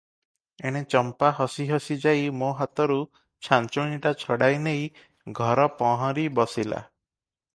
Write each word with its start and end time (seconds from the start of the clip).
ଏଣେ 0.67 0.79
ଚମ୍ପା 0.93 1.27
ହସି 1.39 1.65
ହସି 1.71 1.97
ଯାଇ 2.05 2.23
ମା 2.37 2.49
ହାତରୁ 2.61 2.97
ଛାଞ୍ଚୁଣିଟା 3.49 4.15
ଛଡ଼ାଇ 4.23 4.59
ନେଇ 4.69 4.89
ଘର 5.43 5.67
ପହଁରି 5.83 6.27
ବସିଲା। 6.41 6.83